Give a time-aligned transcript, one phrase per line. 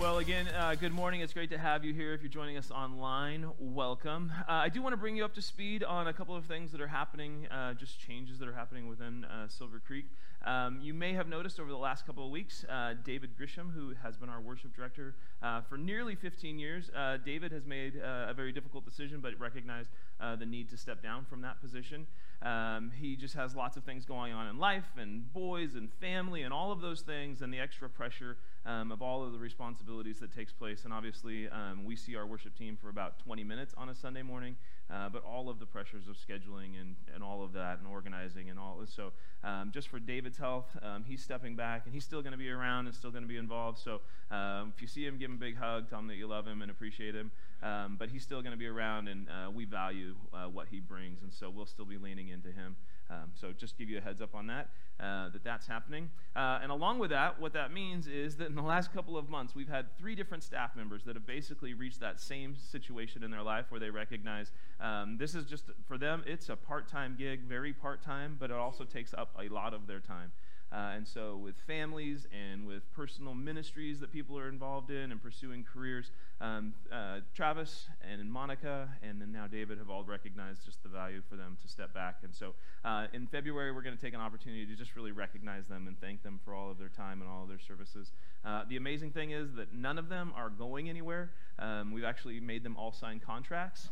[0.00, 1.20] Well, again, uh, good morning.
[1.20, 2.14] It's great to have you here.
[2.14, 4.32] If you're joining us online, welcome.
[4.48, 6.72] Uh, I do want to bring you up to speed on a couple of things
[6.72, 10.06] that are happening, uh, just changes that are happening within uh, Silver Creek.
[10.46, 13.92] Um, you may have noticed over the last couple of weeks, uh, David Grisham, who
[14.02, 16.90] has been our worship director uh, for nearly 15 years,
[17.26, 19.90] David has made a very difficult decision, but recognized
[20.38, 22.06] the need to step down from that position.
[22.40, 26.40] Um, he just has lots of things going on in life, and boys, and family,
[26.40, 30.18] and all of those things, and the extra pressure um, of all of the responsibilities
[30.20, 30.84] that takes place.
[30.84, 34.22] And obviously, um, we see our worship team for about 20 minutes on a Sunday
[34.22, 34.56] morning,
[34.90, 38.50] uh, but all of the pressures of scheduling and, and all of that and organizing
[38.50, 38.80] and all.
[38.86, 42.38] So um, just for David's health, um, he's stepping back, and he's still going to
[42.38, 43.78] be around and still going to be involved.
[43.78, 46.26] So um, if you see him, give him a big hug, tell him that you
[46.26, 47.30] love him and appreciate him.
[47.62, 50.80] Um, but he's still going to be around, and uh, we value uh, what he
[50.80, 52.76] brings, and so we'll still be leaning into him.
[53.10, 54.68] Um, so just give you a heads up on that,
[55.00, 56.10] uh, that that's happening.
[56.36, 59.28] Uh, and along with that, what that means is that in the last couple of
[59.28, 63.30] months, we've had three different staff members that have basically reached that same situation in
[63.30, 67.42] their life where they recognize um, this is just, for them, it's a part-time gig,
[67.42, 70.30] very part-time, but it also takes up a lot of their time.
[70.72, 75.20] Uh, and so, with families and with personal ministries that people are involved in and
[75.20, 80.80] pursuing careers, um, uh, Travis and Monica and then now David have all recognized just
[80.84, 82.18] the value for them to step back.
[82.22, 82.54] And so,
[82.84, 86.00] uh, in February, we're going to take an opportunity to just really recognize them and
[86.00, 88.12] thank them for all of their time and all of their services.
[88.44, 91.32] Uh, the amazing thing is that none of them are going anywhere.
[91.58, 93.88] Um, we've actually made them all sign contracts.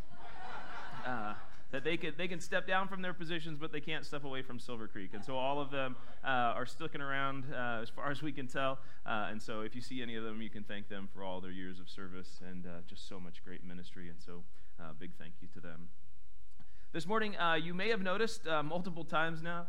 [1.70, 4.40] That they can, they can step down from their positions, but they can't step away
[4.40, 5.10] from Silver Creek.
[5.12, 8.46] And so all of them uh, are sticking around uh, as far as we can
[8.46, 8.78] tell.
[9.04, 11.42] Uh, and so if you see any of them, you can thank them for all
[11.42, 14.08] their years of service and uh, just so much great ministry.
[14.08, 14.44] And so
[14.80, 15.88] uh, big thank you to them.
[16.92, 19.66] This morning, uh, you may have noticed multiple times now,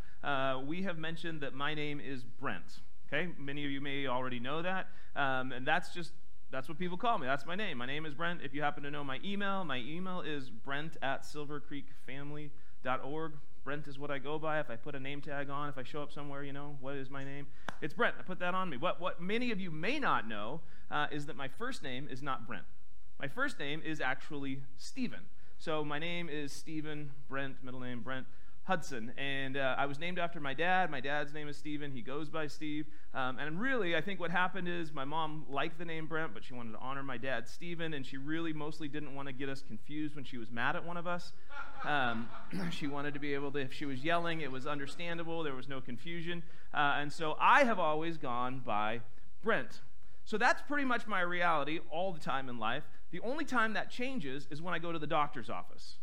[0.65, 2.79] we have mentioned that my name is Brent.
[3.11, 4.87] Okay, many of you may already know that.
[5.15, 6.13] Um, and that's just
[6.51, 7.27] that's what people call me.
[7.27, 7.77] That's my name.
[7.77, 8.41] My name is Brent.
[8.43, 13.33] If you happen to know my email, my email is brent at silvercreekfamily.org.
[13.63, 14.59] Brent is what I go by.
[14.59, 16.95] If I put a name tag on, if I show up somewhere, you know, what
[16.95, 17.47] is my name?
[17.81, 18.15] It's Brent.
[18.17, 18.77] I put that on me.
[18.77, 22.23] What, what many of you may not know uh, is that my first name is
[22.23, 22.65] not Brent.
[23.19, 25.21] My first name is actually Stephen.
[25.59, 28.25] So my name is Stephen Brent, middle name Brent.
[28.69, 29.11] Hudson.
[29.17, 30.91] And uh, I was named after my dad.
[30.91, 31.91] My dad's name is Stephen.
[31.91, 32.85] He goes by Steve.
[33.15, 36.43] Um, and really, I think what happened is my mom liked the name Brent, but
[36.43, 37.95] she wanted to honor my dad, Stephen.
[37.95, 40.85] And she really mostly didn't want to get us confused when she was mad at
[40.85, 41.33] one of us.
[41.83, 42.29] Um,
[42.69, 45.41] she wanted to be able to, if she was yelling, it was understandable.
[45.41, 46.43] There was no confusion.
[46.71, 49.01] Uh, and so I have always gone by
[49.41, 49.81] Brent.
[50.25, 52.83] So that's pretty much my reality all the time in life.
[53.09, 55.95] The only time that changes is when I go to the doctor's office.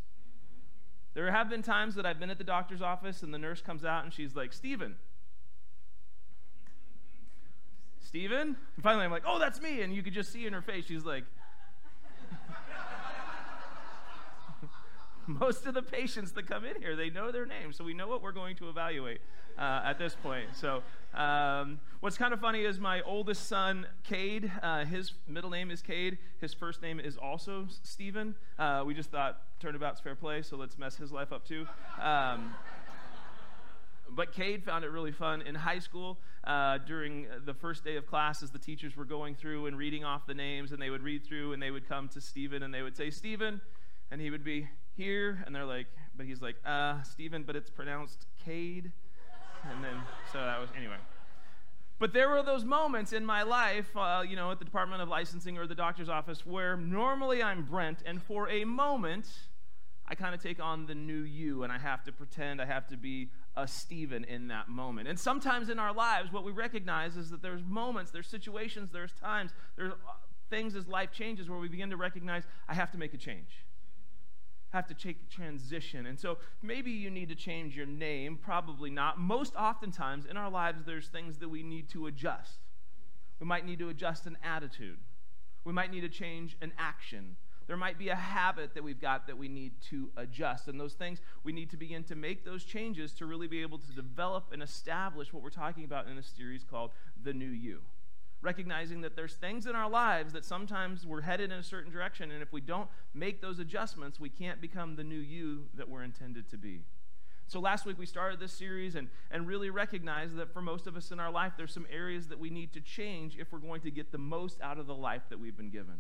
[1.17, 3.87] There have been times that I've been at the doctor's office and the nurse comes
[3.87, 4.97] out and she's like, Stephen.
[8.01, 8.55] Stephen?
[8.75, 9.81] And finally I'm like, oh, that's me.
[9.81, 11.25] And you could just see in her face, she's like,
[15.27, 18.09] most of the patients that come in here, they know their name, so we know
[18.09, 19.23] what we're going to evaluate
[19.59, 20.49] uh, at this point.
[20.53, 20.83] So,
[21.17, 25.81] um, what's kind of funny is my oldest son, Cade, uh, his middle name is
[25.81, 26.19] Cade.
[26.41, 28.35] His first name is also Stephen.
[28.59, 31.67] Uh, we just thought turnabout's fair play, so let's mess his life up too.
[32.01, 32.55] Um,
[34.11, 38.07] but Cade found it really fun in high school uh, during the first day of
[38.07, 41.03] class as the teachers were going through and reading off the names, and they would
[41.03, 43.61] read through and they would come to Stephen and they would say, Stephen,
[44.11, 47.71] and he would be here, and they're like, but he's like, uh, Stephen, but it's
[47.71, 48.93] pronounced Cade.
[49.73, 50.97] And then, so that was, anyway.
[51.99, 55.09] But there were those moments in my life, uh, you know, at the Department of
[55.09, 59.27] Licensing or the doctor's office, where normally I'm Brent, and for a moment,
[60.07, 62.87] I kind of take on the new you, and I have to pretend I have
[62.89, 65.09] to be a Stephen in that moment.
[65.09, 69.13] And sometimes in our lives, what we recognize is that there's moments, there's situations, there's
[69.13, 70.13] times, there's uh,
[70.51, 73.65] things as life changes where we begin to recognize I have to make a change
[74.77, 76.07] have to take transition.
[76.07, 79.19] And so maybe you need to change your name, probably not.
[79.19, 82.59] Most oftentimes in our lives, there's things that we need to adjust.
[83.41, 84.99] We might need to adjust an attitude,
[85.65, 87.37] we might need to change an action.
[87.67, 90.69] There might be a habit that we've got that we need to adjust.
[90.69, 93.79] And those things, we need to begin to make those changes to really be able
[93.79, 96.93] to develop and establish what we're talking about in a series called
[97.25, 97.81] The New You
[98.47, 102.31] recognizing that there's things in our lives that sometimes we're headed in a certain direction,
[102.31, 106.05] and if we don't make those adjustments, we can't become the new you that we're
[106.05, 106.85] intended to be.
[107.49, 110.97] So last week we started this series and, and really recognized that for most of
[110.97, 113.81] us in our life, there's some areas that we need to change if we're going
[113.81, 115.97] to get the most out of the life that we've been given.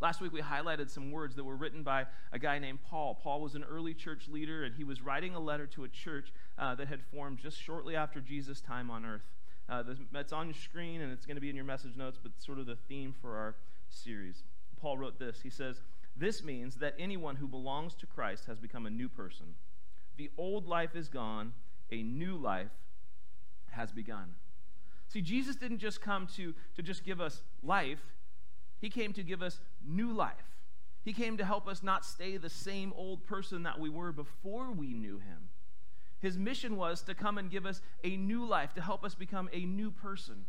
[0.00, 3.14] Last week we highlighted some words that were written by a guy named Paul.
[3.22, 6.32] Paul was an early church leader, and he was writing a letter to a church
[6.58, 9.22] uh, that had formed just shortly after Jesus' time on earth.
[9.70, 12.32] Uh, that's on your screen and it's going to be in your message notes, but
[12.38, 13.54] sort of the theme for our
[13.88, 14.42] series.
[14.80, 15.40] Paul wrote this.
[15.42, 15.80] He says,
[16.16, 19.54] This means that anyone who belongs to Christ has become a new person.
[20.16, 21.52] The old life is gone,
[21.92, 22.72] a new life
[23.70, 24.34] has begun.
[25.08, 28.00] See, Jesus didn't just come to, to just give us life,
[28.80, 30.34] He came to give us new life.
[31.04, 34.72] He came to help us not stay the same old person that we were before
[34.72, 35.49] we knew Him.
[36.20, 39.48] His mission was to come and give us a new life, to help us become
[39.52, 40.44] a new person.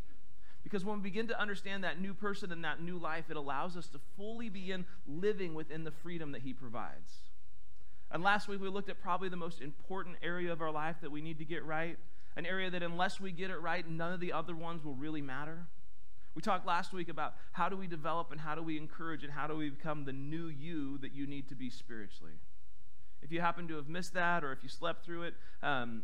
[0.64, 3.76] Because when we begin to understand that new person and that new life, it allows
[3.78, 7.12] us to fully begin living within the freedom that He provides.
[8.12, 11.12] And last week we looked at probably the most important area of our life that
[11.12, 11.98] we need to get right,
[12.36, 15.22] an area that unless we get it right, none of the other ones will really
[15.22, 15.68] matter.
[16.36, 19.34] We talked last week about how do we develop and how do we encourage and
[19.34, 22.34] how do we become the new you that you need to be spiritually.
[23.32, 26.02] If you happen to have missed that or if you slept through it, um,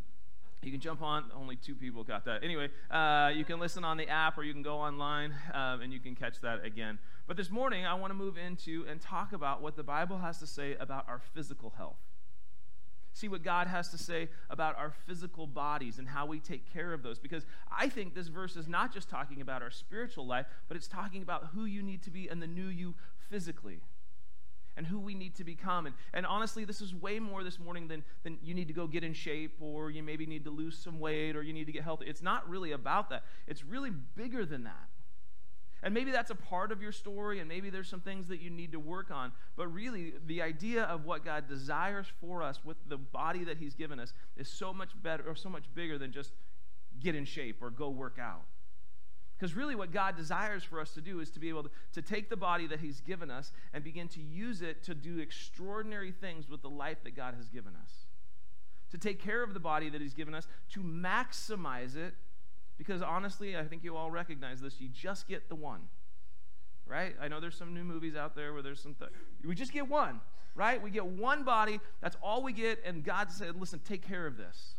[0.63, 1.25] you can jump on.
[1.35, 2.41] Only two people got that.
[2.41, 5.91] Anyway, uh, you can listen on the app or you can go online um, and
[5.91, 7.00] you can catch that again.
[7.27, 10.39] But this morning, I want to move into and talk about what the Bible has
[10.39, 11.97] to say about our physical health.
[13.12, 16.94] See what God has to say about our physical bodies and how we take care
[16.94, 17.19] of those.
[17.19, 20.88] Because I think this verse is not just talking about our spiritual life, but it's
[20.88, 22.95] talking about who you need to be and the new you
[23.29, 23.81] physically
[24.77, 25.88] and who we need to become.
[25.88, 28.88] And, and honestly, this is way more this morning than, than you need to go
[28.88, 31.74] get in shape or you maybe need to lose some weight or you need to
[31.74, 32.06] get healthy.
[32.06, 34.88] It's not really about that, it's really bigger than that.
[35.83, 38.50] And maybe that's a part of your story, and maybe there's some things that you
[38.50, 39.31] need to work on.
[39.56, 43.75] But really, the idea of what God desires for us with the body that He's
[43.75, 46.31] given us is so much better or so much bigger than just
[47.00, 48.45] get in shape or go work out.
[49.38, 52.01] Because really, what God desires for us to do is to be able to, to
[52.01, 56.12] take the body that He's given us and begin to use it to do extraordinary
[56.12, 57.92] things with the life that God has given us.
[58.92, 62.16] To take care of the body that He's given us, to maximize it,
[62.80, 64.80] because honestly, I think you all recognize this.
[64.80, 65.81] You just get the one,
[66.88, 67.16] right?
[67.22, 68.95] I know there's some new movies out there where there's some.
[68.95, 69.12] Th-
[69.45, 70.19] we just get one,
[70.56, 70.81] right?
[70.81, 71.80] We get one body.
[72.01, 72.80] That's all we get.
[72.84, 74.74] And God said, listen, take care of this.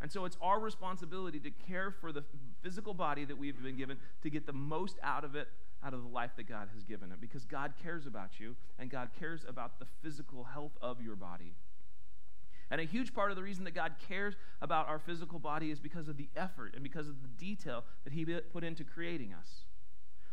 [0.00, 2.22] And so it's our responsibility to care for the
[2.62, 5.48] physical body that we've been given to get the most out of it,
[5.84, 7.20] out of the life that God has given it.
[7.20, 11.54] Because God cares about you, and God cares about the physical health of your body.
[12.70, 15.78] And a huge part of the reason that God cares about our physical body is
[15.78, 19.66] because of the effort and because of the detail that He put into creating us.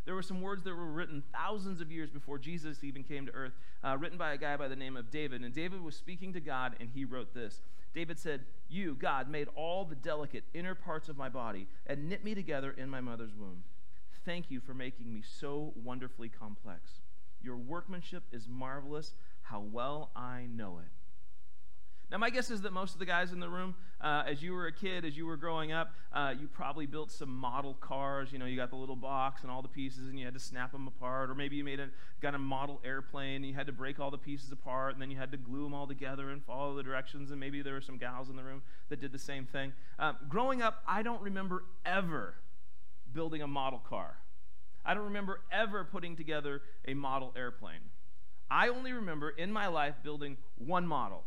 [0.05, 3.31] There were some words that were written thousands of years before Jesus even came to
[3.33, 3.53] earth,
[3.83, 5.41] uh, written by a guy by the name of David.
[5.41, 7.61] And David was speaking to God, and he wrote this
[7.94, 12.24] David said, You, God, made all the delicate inner parts of my body and knit
[12.24, 13.63] me together in my mother's womb.
[14.25, 17.01] Thank you for making me so wonderfully complex.
[17.42, 19.13] Your workmanship is marvelous.
[19.42, 20.92] How well I know it.
[22.13, 24.54] Now, my guess is that most of the guys in the room, uh, as you
[24.54, 28.31] were a kid, as you were growing up, uh, you probably built some model cars.
[28.31, 30.39] You know, you got the little box and all the pieces, and you had to
[30.39, 31.31] snap them apart.
[31.31, 31.89] Or maybe you made a
[32.21, 35.10] got a model airplane, and you had to break all the pieces apart, and then
[35.10, 37.31] you had to glue them all together and follow the directions.
[37.31, 39.74] And maybe there were some gals in the room that did the same thing.
[39.98, 42.36] Um, growing up, I don't remember ever
[43.12, 44.18] building a model car.
[44.86, 47.89] I don't remember ever putting together a model airplane.
[48.51, 51.24] I only remember in my life building one model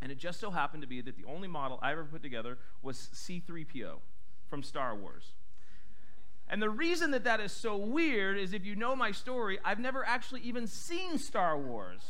[0.00, 2.58] and it just so happened to be that the only model I ever put together
[2.82, 3.98] was C3PO
[4.48, 5.32] from Star Wars.
[6.48, 9.80] And the reason that that is so weird is if you know my story, I've
[9.80, 12.02] never actually even seen Star Wars.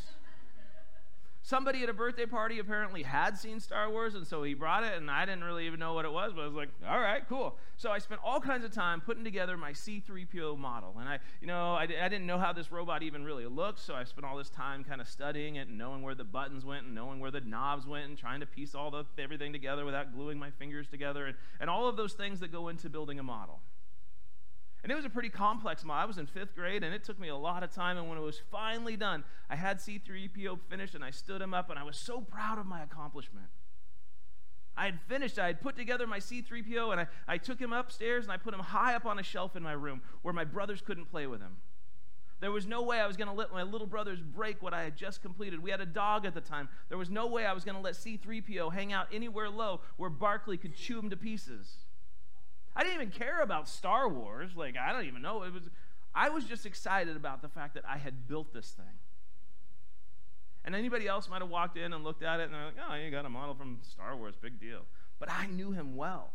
[1.47, 4.95] Somebody at a birthday party apparently had seen Star Wars, and so he brought it,
[4.97, 7.23] and I didn't really even know what it was, but I was like, all right,
[7.29, 7.57] cool.
[7.77, 10.97] So I spent all kinds of time putting together my C3PO model.
[10.99, 13.95] And I, you know, I, I didn't know how this robot even really looked, so
[13.95, 16.87] I spent all this time kind of studying it and knowing where the buttons went
[16.87, 20.13] and knowing where the knobs went and trying to piece all the, everything together without
[20.13, 23.23] gluing my fingers together and, and all of those things that go into building a
[23.23, 23.61] model.
[24.87, 26.01] And it was a pretty complex model.
[26.01, 27.99] I was in fifth grade, and it took me a lot of time.
[27.99, 31.71] And when it was finally done, I had C3PO finished, and I stood him up,
[31.71, 33.49] and I was so proud of my accomplishment.
[34.77, 38.27] I had finished, I had put together my C3PO, and I, I took him upstairs,
[38.27, 40.83] and I put him high up on a shelf in my room where my brothers
[40.83, 41.57] couldn't play with him.
[42.39, 44.85] There was no way I was going to let my little brothers break what I
[44.85, 45.61] had just completed.
[45.61, 46.69] We had a dog at the time.
[46.91, 50.11] There was no way I was going to let C3PO hang out anywhere low where
[50.11, 51.86] Barkley could chew him to pieces.
[52.77, 54.51] I didn't even care about Star Wars.
[54.55, 55.43] Like, I don't even know.
[55.43, 55.63] It was,
[56.15, 58.85] I was just excited about the fact that I had built this thing.
[60.65, 62.95] And anybody else might have walked in and looked at it and they're like, oh,
[62.95, 64.83] you got a model from Star Wars, big deal.
[65.19, 66.33] But I knew him well.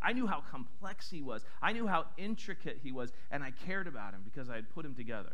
[0.00, 1.44] I knew how complex he was.
[1.60, 4.84] I knew how intricate he was, and I cared about him because I had put
[4.84, 5.32] him together.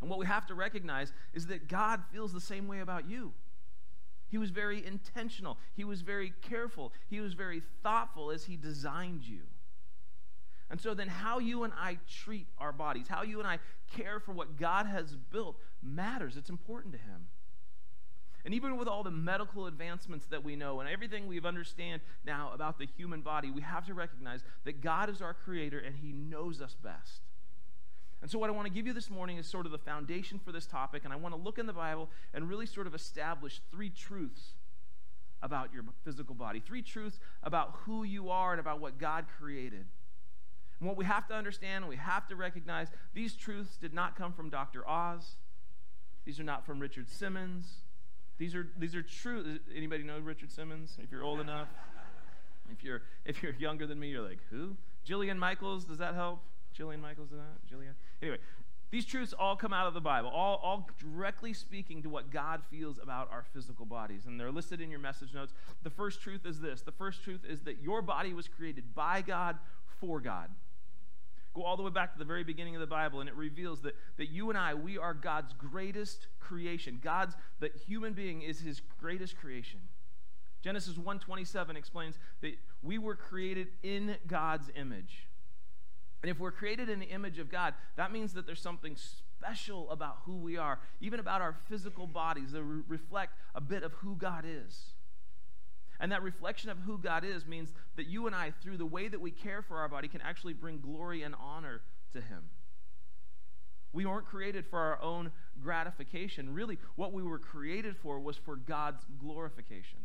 [0.00, 3.32] And what we have to recognize is that God feels the same way about you.
[4.36, 5.56] He was very intentional.
[5.72, 6.92] He was very careful.
[7.08, 9.40] He was very thoughtful as He designed you.
[10.68, 13.60] And so then, how you and I treat our bodies, how you and I
[13.96, 16.36] care for what God has built, matters.
[16.36, 17.28] It's important to Him.
[18.44, 22.50] And even with all the medical advancements that we know and everything we understand now
[22.52, 26.12] about the human body, we have to recognize that God is our creator and He
[26.12, 27.22] knows us best.
[28.26, 30.40] And so, what I want to give you this morning is sort of the foundation
[30.40, 32.92] for this topic, and I want to look in the Bible and really sort of
[32.92, 34.54] establish three truths
[35.42, 39.84] about your physical body, three truths about who you are and about what God created.
[40.80, 44.16] And what we have to understand and we have to recognize these truths did not
[44.16, 44.82] come from Dr.
[44.88, 45.36] Oz.
[46.24, 47.74] These are not from Richard Simmons.
[48.38, 49.60] These are these are true.
[49.72, 50.98] Anybody know Richard Simmons?
[51.00, 51.68] If you're old enough,
[52.72, 54.76] if you're if you're younger than me, you're like who?
[55.08, 55.84] Jillian Michaels.
[55.84, 56.40] Does that help?
[56.76, 57.28] Jillian Michaels.
[57.28, 57.72] Does that?
[57.72, 57.94] Jillian.
[58.22, 58.38] Anyway,
[58.90, 62.62] these truths all come out of the Bible, all, all directly speaking to what God
[62.70, 64.26] feels about our physical bodies.
[64.26, 65.52] And they're listed in your message notes.
[65.82, 69.22] The first truth is this the first truth is that your body was created by
[69.22, 69.58] God
[70.00, 70.50] for God.
[71.54, 73.80] Go all the way back to the very beginning of the Bible, and it reveals
[73.80, 77.00] that, that you and I, we are God's greatest creation.
[77.02, 79.80] God's, the human being is his greatest creation.
[80.62, 85.25] Genesis 1.27 explains that we were created in God's image.
[86.22, 89.90] And if we're created in the image of God, that means that there's something special
[89.90, 93.92] about who we are, even about our physical bodies that re- reflect a bit of
[93.94, 94.94] who God is.
[95.98, 99.08] And that reflection of who God is means that you and I, through the way
[99.08, 101.82] that we care for our body, can actually bring glory and honor
[102.12, 102.44] to Him.
[103.92, 105.32] We weren't created for our own
[105.62, 106.52] gratification.
[106.52, 110.00] Really, what we were created for was for God's glorification.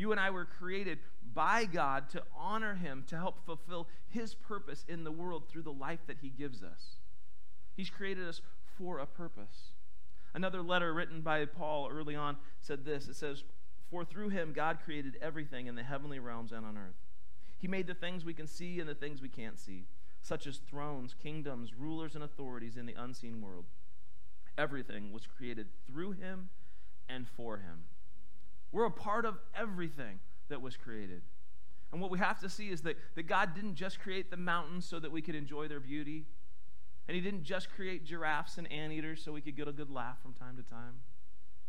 [0.00, 0.98] You and I were created
[1.34, 5.72] by God to honor Him, to help fulfill His purpose in the world through the
[5.72, 6.96] life that He gives us.
[7.76, 8.40] He's created us
[8.78, 9.72] for a purpose.
[10.32, 13.44] Another letter written by Paul early on said this it says,
[13.90, 16.96] for through him, God created everything in the heavenly realms and on earth.
[17.58, 19.84] He made the things we can see and the things we can't see,
[20.22, 23.66] such as thrones, kingdoms, rulers, and authorities in the unseen world.
[24.56, 26.48] Everything was created through him
[27.06, 27.89] and for him.
[28.72, 31.22] We're a part of everything that was created.
[31.92, 34.86] And what we have to see is that, that God didn't just create the mountains
[34.86, 36.26] so that we could enjoy their beauty.
[37.08, 40.22] And He didn't just create giraffes and anteaters so we could get a good laugh
[40.22, 41.00] from time to time.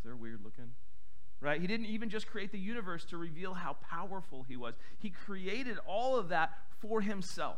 [0.03, 0.71] They're weird looking
[1.41, 1.59] right?
[1.59, 4.75] He didn't even just create the universe to reveal how powerful he was.
[4.99, 7.57] He created all of that for himself.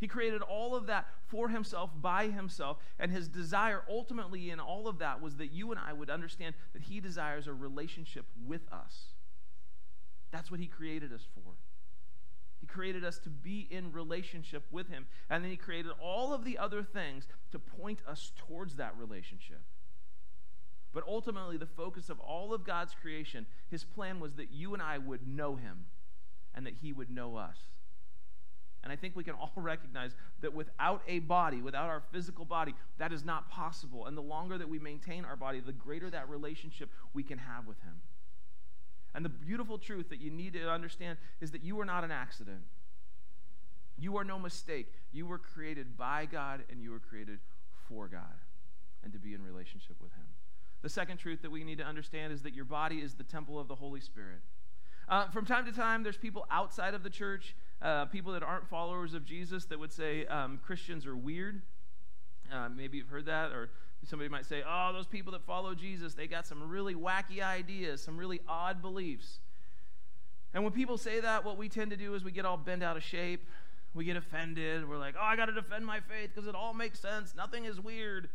[0.00, 4.88] He created all of that for himself, by himself, and his desire ultimately in all
[4.88, 8.62] of that was that you and I would understand that he desires a relationship with
[8.72, 9.12] us.
[10.30, 11.52] That's what he created us for.
[12.60, 16.44] He created us to be in relationship with him, and then he created all of
[16.44, 19.60] the other things to point us towards that relationship.
[20.92, 24.82] But ultimately, the focus of all of God's creation, his plan was that you and
[24.82, 25.86] I would know him
[26.54, 27.58] and that he would know us.
[28.82, 32.74] And I think we can all recognize that without a body, without our physical body,
[32.98, 34.06] that is not possible.
[34.06, 37.66] And the longer that we maintain our body, the greater that relationship we can have
[37.66, 38.00] with him.
[39.14, 42.10] And the beautiful truth that you need to understand is that you are not an
[42.10, 42.62] accident.
[43.98, 44.92] You are no mistake.
[45.12, 47.40] You were created by God and you were created
[47.88, 48.38] for God
[49.02, 50.26] and to be in relationship with him.
[50.82, 53.58] The second truth that we need to understand is that your body is the temple
[53.58, 54.40] of the Holy Spirit.
[55.08, 58.68] Uh, from time to time, there's people outside of the church, uh, people that aren't
[58.68, 61.62] followers of Jesus, that would say um, Christians are weird.
[62.52, 63.70] Uh, maybe you've heard that, or
[64.04, 68.02] somebody might say, oh, those people that follow Jesus, they got some really wacky ideas,
[68.02, 69.40] some really odd beliefs.
[70.52, 72.82] And when people say that, what we tend to do is we get all bent
[72.82, 73.46] out of shape.
[73.94, 74.88] We get offended.
[74.88, 77.34] We're like, oh, I got to defend my faith because it all makes sense.
[77.36, 78.28] Nothing is weird.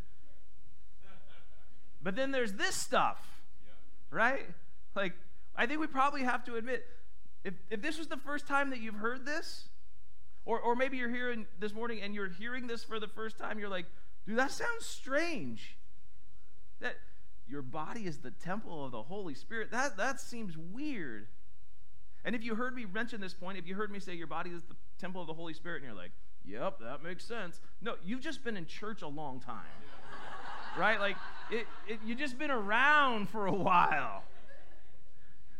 [2.01, 3.19] But then there's this stuff,
[4.11, 4.45] right?
[4.95, 5.13] Like,
[5.55, 6.85] I think we probably have to admit
[7.45, 9.69] if, if this was the first time that you've heard this,
[10.45, 13.59] or, or maybe you're here this morning and you're hearing this for the first time,
[13.59, 13.85] you're like,
[14.25, 15.77] dude, that sounds strange.
[16.81, 16.95] That
[17.47, 19.69] your body is the temple of the Holy Spirit.
[19.71, 21.27] That, that seems weird.
[22.25, 24.49] And if you heard me mention this point, if you heard me say your body
[24.49, 26.11] is the temple of the Holy Spirit, and you're like,
[26.43, 27.61] yep, that makes sense.
[27.79, 29.61] No, you've just been in church a long time
[30.79, 30.99] right?
[30.99, 31.15] Like,
[31.51, 34.23] it, it, you've just been around for a while.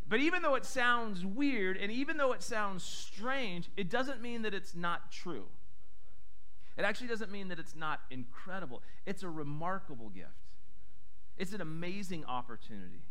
[0.08, 4.44] But even though it sounds weird and even though it sounds strange, it doesn't mean
[4.44, 5.46] that it's not true.
[6.78, 8.84] It actually doesn't mean that it's not incredible.
[9.06, 10.30] It's a remarkable gift,
[11.38, 13.02] it's an amazing opportunity.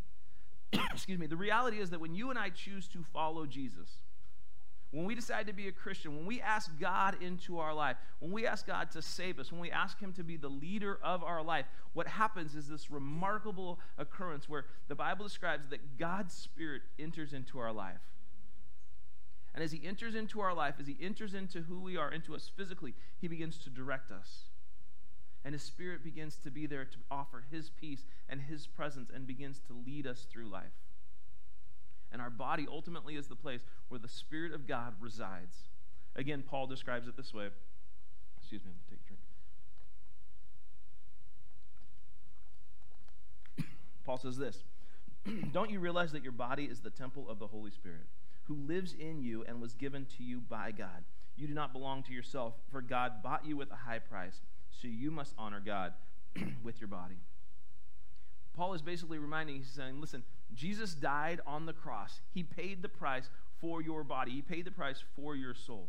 [0.93, 1.27] Excuse me.
[1.27, 3.89] The reality is that when you and I choose to follow Jesus,
[4.95, 8.31] when we decide to be a Christian, when we ask God into our life, when
[8.31, 11.25] we ask God to save us, when we ask Him to be the leader of
[11.25, 16.83] our life, what happens is this remarkable occurrence where the Bible describes that God's Spirit
[16.97, 18.03] enters into our life.
[19.53, 22.33] And as He enters into our life, as He enters into who we are, into
[22.33, 24.45] us physically, He begins to direct us.
[25.45, 29.27] And His Spirit begins to be there to offer His peace and His presence and
[29.27, 30.84] begins to lead us through life.
[32.15, 35.69] And our body ultimately is the place where the Spirit of God resides.
[36.15, 37.49] Again, Paul describes it this way.
[38.39, 39.01] Excuse me, I'm going to take
[43.59, 43.69] a drink.
[44.07, 44.63] Paul says this
[45.53, 48.07] Don't you realize that your body is the temple of the Holy Spirit,
[48.45, 51.03] who lives in you and was given to you by God?
[51.37, 54.41] You do not belong to yourself, for God bought you with a high price,
[54.71, 55.95] so you must honor God
[56.63, 57.17] with your body.
[58.57, 60.23] Paul is basically reminding, he's saying, listen,
[60.55, 62.21] Jesus died on the cross.
[62.33, 63.29] He paid the price
[63.61, 65.89] for your body, He paid the price for your soul.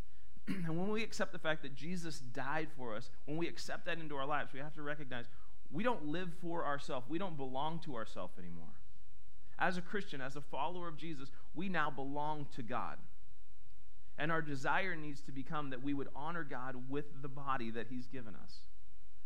[0.48, 3.98] and when we accept the fact that Jesus died for us, when we accept that
[3.98, 5.26] into our lives, we have to recognize
[5.70, 8.80] we don't live for ourselves, we don't belong to ourselves anymore.
[9.58, 12.96] As a Christian, as a follower of Jesus, we now belong to God.
[14.18, 17.86] And our desire needs to become that we would honor God with the body that
[17.88, 18.60] He's given us.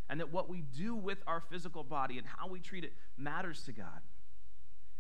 [0.08, 3.62] And that what we do with our physical body and how we treat it matters
[3.64, 4.02] to God.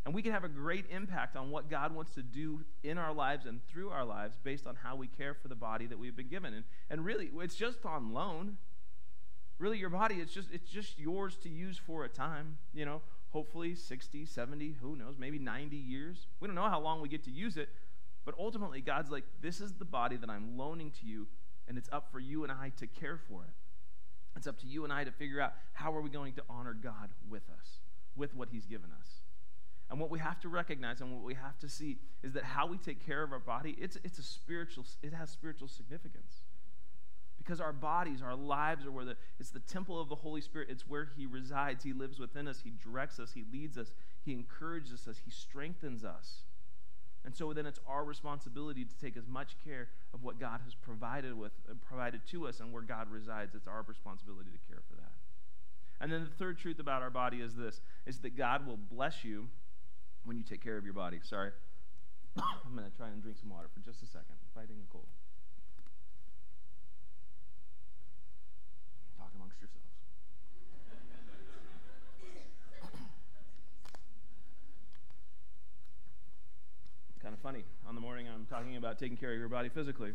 [0.04, 3.14] And we can have a great impact on what God wants to do in our
[3.14, 6.16] lives and through our lives based on how we care for the body that we've
[6.16, 6.52] been given.
[6.52, 8.58] And, and really, it's just on loan.
[9.58, 12.58] Really, your body, it's just, it's just yours to use for a time.
[12.74, 16.26] You know, hopefully 60, 70, who knows, maybe 90 years.
[16.38, 17.70] We don't know how long we get to use it.
[18.26, 21.26] But ultimately, God's like, this is the body that I'm loaning to you,
[21.66, 23.54] and it's up for you and I to care for it.
[24.36, 26.74] It's up to you and I to figure out how are we going to honor
[26.74, 27.80] God with us,
[28.16, 29.08] with what He's given us.
[29.90, 32.66] And what we have to recognize and what we have to see is that how
[32.66, 36.42] we take care of our body, it's, it's a spiritual, it has spiritual significance.
[37.36, 40.68] Because our bodies, our lives are where the, it's the temple of the Holy Spirit.
[40.70, 41.84] It's where He resides.
[41.84, 42.62] He lives within us.
[42.64, 43.32] He directs us.
[43.34, 43.92] He leads us.
[44.24, 45.18] He encourages us.
[45.22, 46.44] He strengthens us.
[47.24, 50.74] And so then it's our responsibility to take as much care of what God has
[50.74, 53.54] provided with uh, provided to us and where God resides.
[53.54, 55.12] It's our responsibility to care for that.
[56.00, 59.24] And then the third truth about our body is this is that God will bless
[59.24, 59.48] you
[60.24, 61.20] when you take care of your body.
[61.22, 61.50] Sorry.
[62.36, 64.34] I'm going to try and drink some water for just a second.
[64.54, 65.06] Fighting a cold.
[69.18, 69.86] Talk amongst yourselves.
[77.22, 77.64] kind of funny.
[77.86, 80.14] On the morning, I'm talking about taking care of your body physically.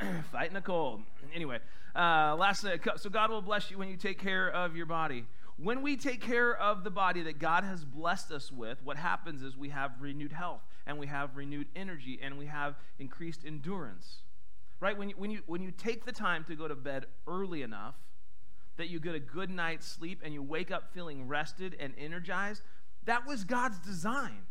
[0.32, 1.02] Fighting a cold.
[1.34, 1.58] Anyway,
[1.94, 5.24] uh, last uh, so God will bless you when you take care of your body.
[5.62, 9.42] When we take care of the body that God has blessed us with, what happens
[9.42, 14.22] is we have renewed health and we have renewed energy and we have increased endurance.
[14.80, 14.98] Right?
[14.98, 17.94] When you, when you, when you take the time to go to bed early enough
[18.76, 22.62] that you get a good night's sleep and you wake up feeling rested and energized,
[23.04, 24.46] that was God's design.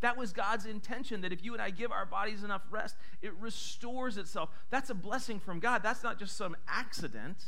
[0.00, 3.32] That was God's intention that if you and I give our bodies enough rest, it
[3.40, 4.50] restores itself.
[4.70, 5.82] That's a blessing from God.
[5.82, 7.38] That's not just some accident.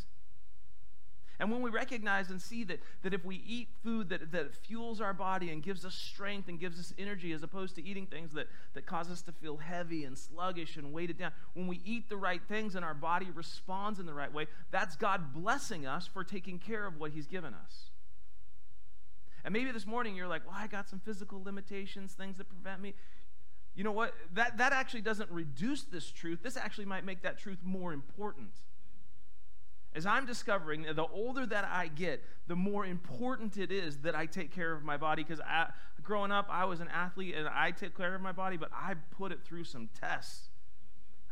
[1.39, 5.01] And when we recognize and see that, that if we eat food that, that fuels
[5.01, 8.33] our body and gives us strength and gives us energy, as opposed to eating things
[8.33, 12.09] that, that cause us to feel heavy and sluggish and weighted down, when we eat
[12.09, 16.07] the right things and our body responds in the right way, that's God blessing us
[16.07, 17.91] for taking care of what He's given us.
[19.45, 22.81] And maybe this morning you're like, well, I got some physical limitations, things that prevent
[22.81, 22.95] me.
[23.75, 24.15] You know what?
[24.33, 26.41] That, that actually doesn't reduce this truth.
[26.43, 28.53] This actually might make that truth more important
[29.97, 34.27] as I'm discovering the older that I get, the more important it is that I
[34.27, 35.25] take care of my body.
[35.25, 35.41] Because
[36.03, 38.95] growing up, I was an athlete and I take care of my body, but I
[39.11, 40.51] put it through some tests.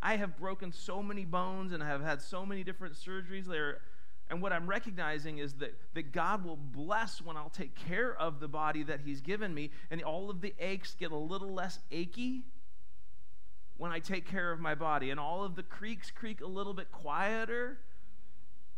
[0.03, 3.83] I have broken so many bones and I have had so many different surgeries there.
[4.31, 8.41] And what I'm recognizing is that, that God will bless when I'll take care of
[8.41, 11.81] the body that He's given me, and all of the aches get a little less
[11.93, 12.45] achy
[13.77, 16.73] when I take care of my body, and all of the creaks creak a little
[16.73, 17.81] bit quieter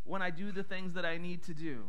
[0.07, 1.85] when I do the things that I need to do.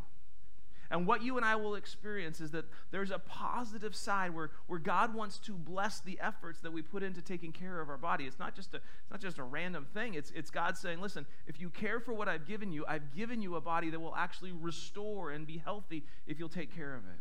[0.90, 4.78] And what you and I will experience is that there's a positive side where, where
[4.78, 8.24] God wants to bless the efforts that we put into taking care of our body.
[8.24, 10.14] It's not just a, it's not just a random thing.
[10.14, 13.42] It's, it's God saying, listen, if you care for what I've given you, I've given
[13.42, 17.02] you a body that will actually restore and be healthy if you'll take care of
[17.04, 17.20] it.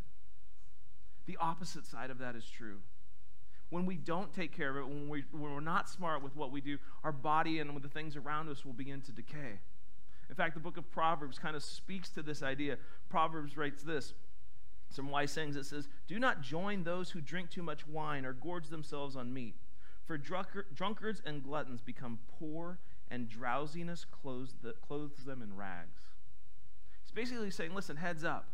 [1.25, 2.77] The opposite side of that is true.
[3.69, 6.53] When we don't take care of it, when, we, when we're not smart with what
[6.53, 9.60] we do, our body and the things around us will begin to decay.
[10.30, 12.78] In fact, the book of Proverbs kind of speaks to this idea.
[13.10, 14.13] Proverbs writes this
[14.90, 15.56] some wise sayings.
[15.56, 19.34] It says, Do not join those who drink too much wine or gorge themselves on
[19.34, 19.56] meat,
[20.06, 26.02] For drunkards and gluttons become poor, and drowsiness clothes, the, clothes them in rags.
[27.04, 28.50] It's basically saying, listen, heads up.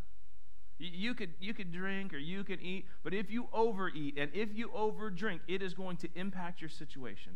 [0.79, 4.49] You, could, you could drink or you can eat, but if you overeat and if
[4.53, 7.33] you overdrink, it is going to impact your situation.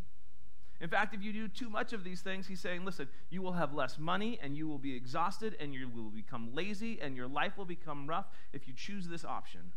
[0.80, 3.54] In fact, if you do too much of these things, he's saying, listen, you will
[3.54, 7.28] have less money and you will be exhausted and you will become lazy and your
[7.28, 9.74] life will become rough if you choose this option.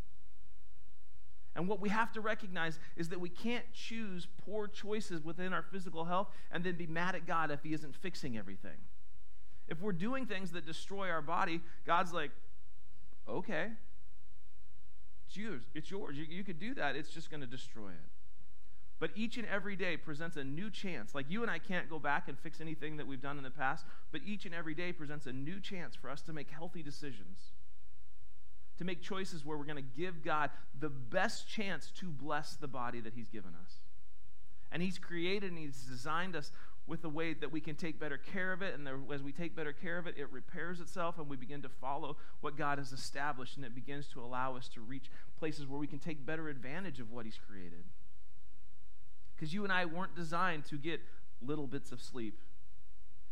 [1.56, 5.62] And what we have to recognize is that we can't choose poor choices within our
[5.62, 8.76] physical health and then be mad at God if He isn't fixing everything.
[9.68, 12.30] If we're doing things that destroy our body, God's like,
[13.28, 13.68] okay,
[15.26, 15.62] it's yours.
[15.74, 16.16] It's yours.
[16.16, 16.96] You, you could do that.
[16.96, 18.19] It's just going to destroy it.
[19.00, 21.14] But each and every day presents a new chance.
[21.14, 23.50] Like you and I can't go back and fix anything that we've done in the
[23.50, 26.82] past, but each and every day presents a new chance for us to make healthy
[26.82, 27.52] decisions
[28.80, 30.48] to make choices where we're going to give God
[30.80, 33.74] the best chance to bless the body that He's given us.
[34.72, 36.50] And He's created and He's designed us
[36.86, 38.74] with a way that we can take better care of it.
[38.74, 41.68] And as we take better care of it, it repairs itself and we begin to
[41.68, 43.56] follow what God has established.
[43.56, 47.00] And it begins to allow us to reach places where we can take better advantage
[47.00, 47.84] of what He's created.
[49.40, 51.00] Because you and I weren't designed to get
[51.40, 52.38] little bits of sleep.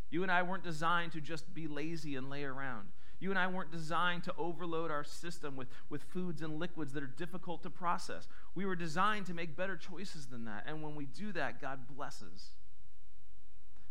[0.08, 2.88] You and I weren't designed to just be lazy and lay around.
[3.20, 7.02] You and I weren't designed to overload our system with, with foods and liquids that
[7.02, 8.26] are difficult to process.
[8.54, 10.64] We were designed to make better choices than that.
[10.66, 12.52] And when we do that, God blesses.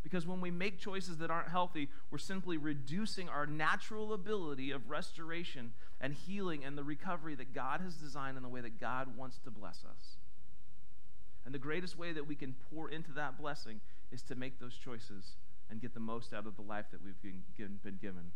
[0.02, 4.90] Because when we make choices that aren't healthy, we're simply reducing our natural ability of
[4.90, 9.16] restoration and healing and the recovery that God has designed in the way that God
[9.16, 10.18] wants to bless us.
[11.48, 13.80] And the greatest way that we can pour into that blessing
[14.12, 15.38] is to make those choices
[15.70, 18.34] and get the most out of the life that we've been given.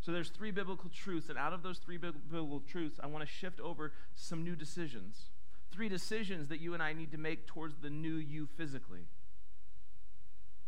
[0.00, 3.32] So there's three biblical truths, and out of those three biblical truths, I want to
[3.32, 5.30] shift over to some new decisions.
[5.70, 9.06] Three decisions that you and I need to make towards the new you physically.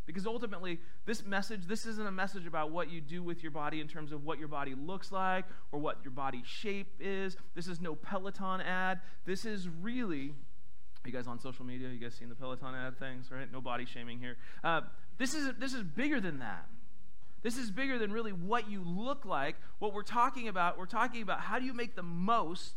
[0.06, 3.80] Because ultimately, this message, this isn't a message about what you do with your body
[3.80, 7.36] in terms of what your body looks like or what your body shape is.
[7.56, 9.00] This is no Peloton ad.
[9.26, 10.34] This is really,
[11.04, 11.88] you guys on social media?
[11.88, 13.50] You guys seen the Peloton ad things, right?
[13.50, 14.36] No body shaming here.
[14.62, 14.82] Uh,
[15.16, 16.66] this is this is bigger than that.
[17.42, 19.56] This is bigger than really what you look like.
[19.78, 22.74] What we're talking about, we're talking about how do you make the most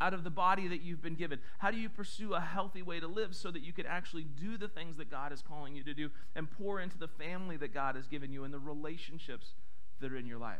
[0.00, 1.40] out of the body that you've been given?
[1.58, 4.56] How do you pursue a healthy way to live so that you can actually do
[4.56, 7.74] the things that God is calling you to do and pour into the family that
[7.74, 9.54] God has given you and the relationships
[10.00, 10.58] that are in your life?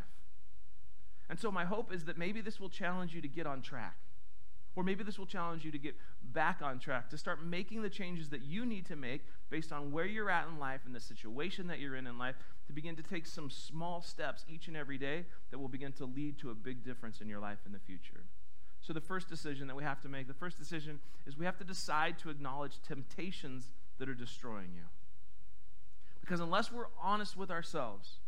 [1.28, 3.96] And so, my hope is that maybe this will challenge you to get on track.
[4.76, 7.88] Or maybe this will challenge you to get back on track, to start making the
[7.88, 11.00] changes that you need to make based on where you're at in life and the
[11.00, 12.36] situation that you're in in life,
[12.66, 16.04] to begin to take some small steps each and every day that will begin to
[16.04, 18.24] lead to a big difference in your life in the future.
[18.82, 21.58] So, the first decision that we have to make, the first decision is we have
[21.58, 24.84] to decide to acknowledge temptations that are destroying you.
[26.20, 28.18] Because unless we're honest with ourselves,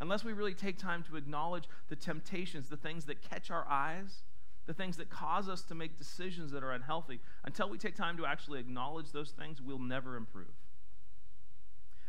[0.00, 4.24] unless we really take time to acknowledge the temptations, the things that catch our eyes,
[4.66, 8.16] the things that cause us to make decisions that are unhealthy, until we take time
[8.16, 10.54] to actually acknowledge those things, we'll never improve.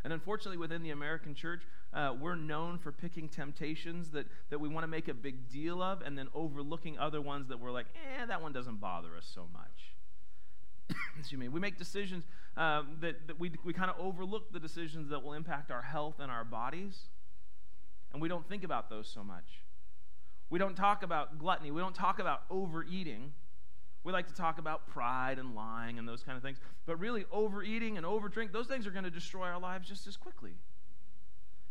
[0.06, 4.70] And unfortunately, within the American church, uh, we're known for picking temptations that, that we
[4.70, 7.88] want to make a big deal of and then overlooking other ones that we're like,
[7.96, 9.96] eh, that one doesn't bother us so much.
[11.20, 11.48] Excuse me.
[11.48, 12.24] We make decisions
[12.56, 16.20] um, that, that we, we kind of overlook the decisions that will impact our health
[16.20, 17.08] and our bodies,
[18.13, 19.64] and we don't think about those so much.
[20.49, 21.71] We don't talk about gluttony.
[21.71, 23.34] We don't talk about overeating.
[24.03, 26.60] We like to talk about pride and lying and those kind of things.
[26.86, 30.15] But really, overeating and overdrink, those things are going to destroy our lives just as
[30.15, 30.53] quickly.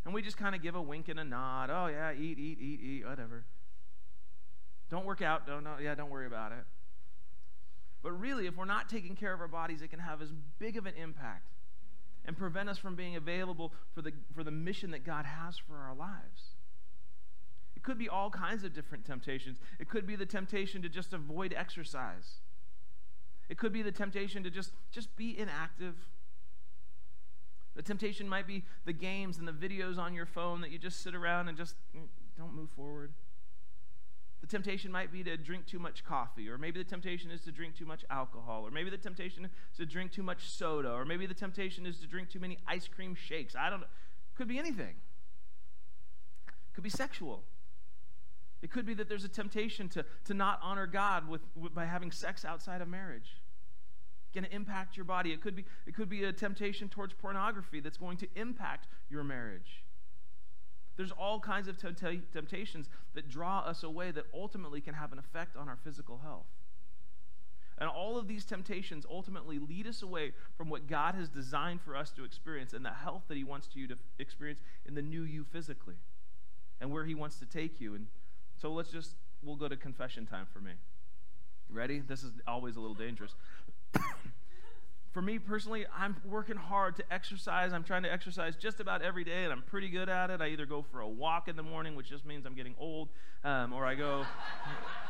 [0.03, 1.69] And we just kind of give a wink and a nod.
[1.69, 3.45] Oh, yeah, eat, eat, eat, eat, whatever.
[4.89, 5.47] Don't work out.
[5.47, 6.65] Don't, no, yeah, don't worry about it.
[8.03, 10.77] But really, if we're not taking care of our bodies, it can have as big
[10.77, 11.47] of an impact
[12.25, 15.75] and prevent us from being available for the, for the mission that God has for
[15.75, 16.54] our lives
[17.85, 19.59] could be all kinds of different temptations.
[19.79, 22.39] It could be the temptation to just avoid exercise.
[23.47, 25.93] It could be the temptation to just, just be inactive.
[27.75, 31.01] The temptation might be the games and the videos on your phone that you just
[31.01, 33.13] sit around and just mm, don't move forward.
[34.41, 37.51] The temptation might be to drink too much coffee, or maybe the temptation is to
[37.51, 41.05] drink too much alcohol, or maybe the temptation is to drink too much soda, or
[41.05, 43.55] maybe the temptation is to drink too many ice cream shakes.
[43.55, 43.87] I don't know.
[44.35, 44.95] Could be anything.
[46.73, 47.43] Could be sexual.
[48.65, 51.85] It could be that there's a temptation to, to not honor God with, with by
[51.85, 53.39] having sex outside of marriage.
[54.33, 55.31] Going to impact your body.
[55.31, 59.23] It could be it could be a temptation towards pornography that's going to impact your
[59.23, 59.83] marriage.
[60.97, 65.55] There's all kinds of temptations that draw us away that ultimately can have an effect
[65.55, 66.47] on our physical health.
[67.77, 71.95] And all of these temptations ultimately lead us away from what God has designed for
[71.95, 75.21] us to experience and the health that He wants you to experience in the new
[75.21, 75.97] you physically
[76.81, 77.93] and where He wants to take you.
[77.93, 78.07] And
[78.57, 80.71] so let's just, we'll go to confession time for me.
[81.69, 81.99] Ready?
[81.99, 83.35] This is always a little dangerous.
[85.11, 87.73] for me personally, I'm working hard to exercise.
[87.73, 90.41] I'm trying to exercise just about every day, and I'm pretty good at it.
[90.41, 93.09] I either go for a walk in the morning, which just means I'm getting old,
[93.43, 94.25] um, or I go.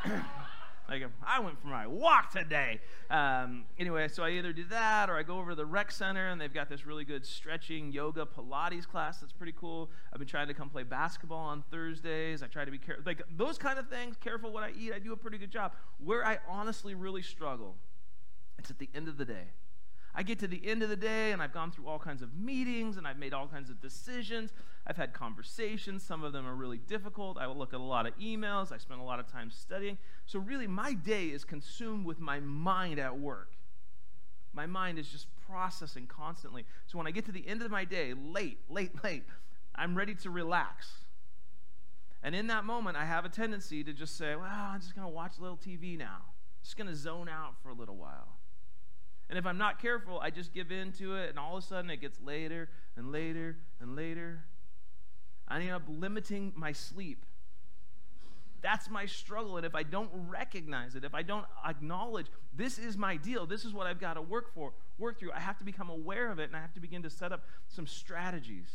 [0.87, 2.79] Like, I went for my walk today.
[3.09, 6.27] Um, anyway, so I either do that or I go over to the rec center
[6.27, 9.89] and they've got this really good stretching yoga Pilates class that's pretty cool.
[10.13, 12.43] I've been trying to come play basketball on Thursdays.
[12.43, 13.03] I try to be careful.
[13.05, 15.73] Like, those kind of things, careful what I eat, I do a pretty good job.
[16.03, 17.75] Where I honestly really struggle,
[18.59, 19.47] it's at the end of the day.
[20.17, 22.33] I get to the end of the day and I've gone through all kinds of
[22.33, 24.53] meetings and I've made all kinds of decisions.
[24.87, 26.03] I've had conversations.
[26.03, 27.37] Some of them are really difficult.
[27.37, 28.71] I look at a lot of emails.
[28.71, 29.97] I spend a lot of time studying.
[30.25, 33.51] So, really, my day is consumed with my mind at work.
[34.53, 36.65] My mind is just processing constantly.
[36.87, 39.23] So, when I get to the end of my day, late, late, late,
[39.75, 40.87] I'm ready to relax.
[42.23, 45.05] And in that moment, I have a tendency to just say, well, I'm just going
[45.05, 46.21] to watch a little TV now.
[46.63, 48.14] Just going to zone out for a little while.
[49.29, 51.67] And if I'm not careful, I just give in to it, and all of a
[51.67, 54.43] sudden it gets later and later and later.
[55.47, 57.25] I end up limiting my sleep.
[58.61, 59.57] That's my struggle.
[59.57, 63.63] And if I don't recognize it, if I don't acknowledge this is my deal, this
[63.63, 66.39] is what I've got to work for, work through, I have to become aware of
[66.39, 68.67] it and I have to begin to set up some strategies.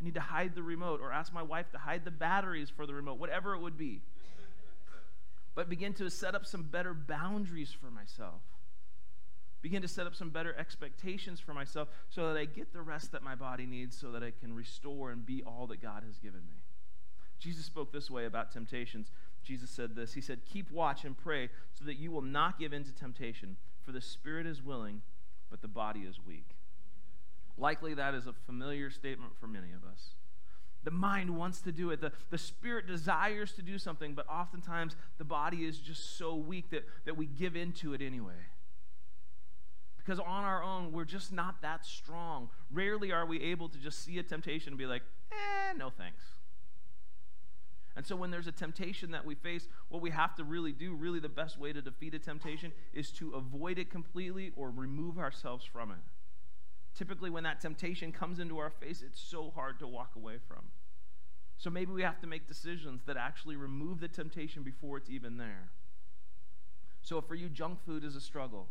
[0.00, 2.84] I need to hide the remote or ask my wife to hide the batteries for
[2.84, 4.00] the remote, whatever it would be.
[5.54, 8.40] But begin to set up some better boundaries for myself
[9.62, 13.12] begin to set up some better expectations for myself so that I get the rest
[13.12, 16.18] that my body needs so that I can restore and be all that God has
[16.18, 16.56] given me.
[17.38, 19.10] Jesus spoke this way about temptations.
[19.42, 22.72] Jesus said this He said, Keep watch and pray so that you will not give
[22.72, 25.02] in to temptation, for the spirit is willing,
[25.48, 26.56] but the body is weak.
[27.56, 30.14] Likely that is a familiar statement for many of us.
[30.84, 32.00] The mind wants to do it.
[32.00, 36.70] The, the spirit desires to do something, but oftentimes the body is just so weak
[36.70, 38.34] that, that we give into it anyway
[40.04, 42.48] because on our own, we're just not that strong.
[42.72, 46.22] Rarely are we able to just see a temptation and be like, eh, no thanks.
[47.94, 50.94] And so when there's a temptation that we face, what we have to really do,
[50.94, 55.18] really the best way to defeat a temptation, is to avoid it completely or remove
[55.18, 55.98] ourselves from it.
[56.94, 60.64] Typically, when that temptation comes into our face, it's so hard to walk away from.
[61.58, 65.36] So maybe we have to make decisions that actually remove the temptation before it's even
[65.36, 65.70] there.
[67.02, 68.68] So for you, junk food is a struggle.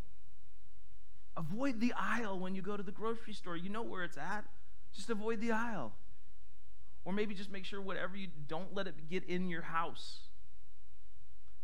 [1.37, 3.55] Avoid the aisle when you go to the grocery store.
[3.55, 4.45] You know where it's at.
[4.93, 5.93] Just avoid the aisle.
[7.05, 10.19] Or maybe just make sure whatever you don't let it get in your house.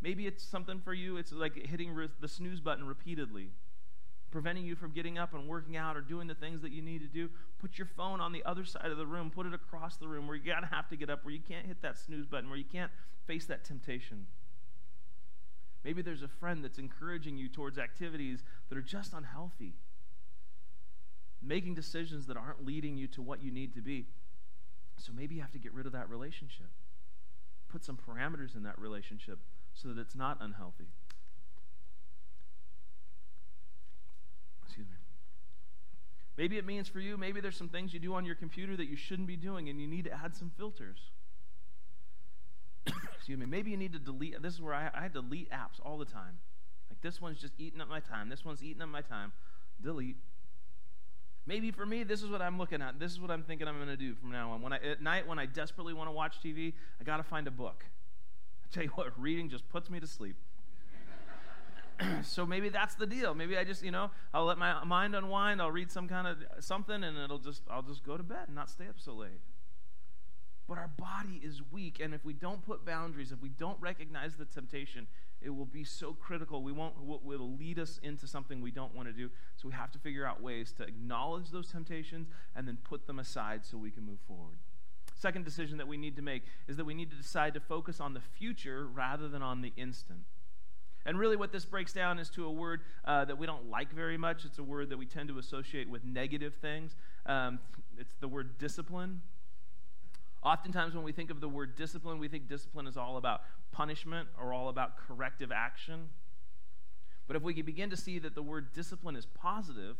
[0.02, 3.50] Maybe it's something for you, it's like hitting the snooze button repeatedly,
[4.30, 7.00] preventing you from getting up and working out or doing the things that you need
[7.00, 7.30] to do.
[7.60, 10.28] Put your phone on the other side of the room, put it across the room
[10.28, 12.50] where you're going to have to get up, where you can't hit that snooze button,
[12.50, 12.92] where you can't
[13.26, 14.28] face that temptation.
[15.84, 19.76] Maybe there's a friend that's encouraging you towards activities that are just unhealthy,
[21.42, 24.08] making decisions that aren't leading you to what you need to be.
[24.98, 26.68] So maybe you have to get rid of that relationship.
[27.70, 29.40] Put some parameters in that relationship
[29.74, 30.88] so that it's not unhealthy.
[34.66, 34.96] Excuse me.
[36.38, 38.88] Maybe it means for you, maybe there's some things you do on your computer that
[38.88, 41.12] you shouldn't be doing and you need to add some filters
[43.16, 44.42] excuse me, maybe you need to delete.
[44.42, 46.40] This is where I, I delete apps all the time.
[46.90, 48.30] Like this one's just eating up my time.
[48.30, 49.34] This one's eating up my time.
[49.82, 50.18] Delete.
[51.46, 53.00] Maybe for me, this is what I'm looking at.
[53.00, 54.62] This is what I'm thinking I'm going to do from now on.
[54.62, 57.48] When I, at night, when I desperately want to watch TV, I got to find
[57.48, 57.86] a book.
[58.66, 60.36] I tell you what, reading just puts me to sleep.
[62.22, 63.34] so maybe that's the deal.
[63.34, 65.62] Maybe I just, you know, I'll let my mind unwind.
[65.62, 68.56] I'll read some kind of something, and it'll just, I'll just go to bed and
[68.56, 69.40] not stay up so late.
[70.68, 74.36] But our body is weak, and if we don't put boundaries, if we don't recognize
[74.36, 75.08] the temptation,
[75.42, 76.62] it will be so critical.
[76.62, 76.96] We won't.
[77.32, 79.30] It'll lead us into something we don't want to do.
[79.56, 83.20] So we have to figure out ways to acknowledge those temptations and then put them
[83.20, 84.58] aside so we can move forward.
[85.16, 88.00] Second decision that we need to make is that we need to decide to focus
[88.00, 90.22] on the future rather than on the instant.
[91.06, 93.94] And really, what this breaks down is to a word uh, that we don't like
[93.94, 94.44] very much.
[94.44, 96.96] It's a word that we tend to associate with negative things.
[97.26, 97.60] Um,
[97.98, 99.22] it's the word discipline.
[100.48, 103.42] Oftentimes, when we think of the word discipline, we think discipline is all about
[103.74, 106.08] punishment or all about corrective action.
[107.28, 109.98] But if we can begin to see that the word discipline is positive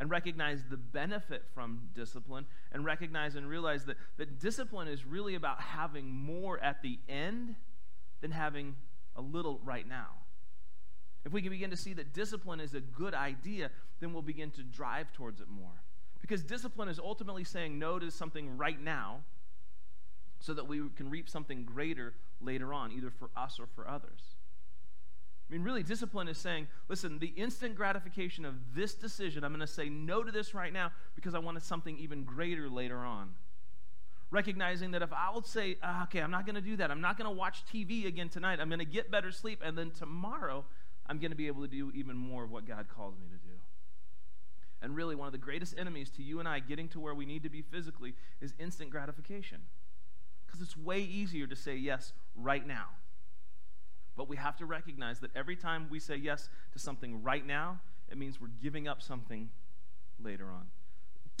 [0.00, 5.36] and recognize the benefit from discipline and recognize and realize that, that discipline is really
[5.36, 7.54] about having more at the end
[8.20, 8.74] than having
[9.14, 10.08] a little right now.
[11.24, 14.50] If we can begin to see that discipline is a good idea, then we'll begin
[14.50, 15.84] to drive towards it more.
[16.20, 19.20] Because discipline is ultimately saying no to something right now
[20.44, 24.36] so that we can reap something greater later on, either for us or for others.
[25.48, 29.60] I mean, really, discipline is saying, listen, the instant gratification of this decision, I'm going
[29.60, 33.30] to say no to this right now because I wanted something even greater later on.
[34.30, 37.16] Recognizing that if I'll say, ah, okay, I'm not going to do that, I'm not
[37.16, 40.66] going to watch TV again tonight, I'm going to get better sleep, and then tomorrow
[41.06, 43.48] I'm going to be able to do even more of what God calls me to
[43.48, 43.54] do.
[44.82, 47.24] And really, one of the greatest enemies to you and I getting to where we
[47.24, 49.60] need to be physically is instant gratification.
[50.54, 52.90] Because it's way easier to say yes right now.
[54.16, 57.80] But we have to recognize that every time we say yes to something right now,
[58.08, 59.50] it means we're giving up something
[60.22, 60.68] later on.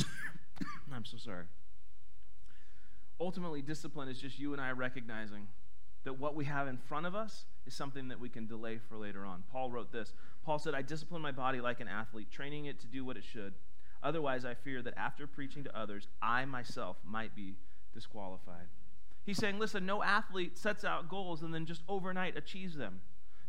[0.92, 1.44] I'm so sorry.
[3.20, 5.46] Ultimately, discipline is just you and I recognizing
[6.02, 8.96] that what we have in front of us is something that we can delay for
[8.96, 9.44] later on.
[9.52, 10.12] Paul wrote this
[10.44, 13.22] Paul said, I discipline my body like an athlete, training it to do what it
[13.22, 13.54] should.
[14.02, 17.54] Otherwise, I fear that after preaching to others, I myself might be
[17.94, 18.66] disqualified.
[19.24, 23.00] He's saying, listen, no athlete sets out goals and then just overnight achieves them.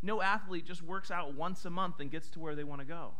[0.02, 2.86] No athlete just works out once a month and gets to where they want to
[2.86, 3.12] go.